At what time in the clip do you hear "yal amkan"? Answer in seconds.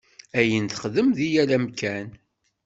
1.33-2.07